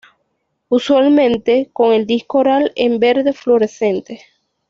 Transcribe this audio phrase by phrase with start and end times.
[0.69, 4.21] Usualmente con el disco oral en verde fluorescente.